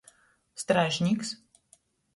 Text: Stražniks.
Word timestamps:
Stražniks. 0.63 1.37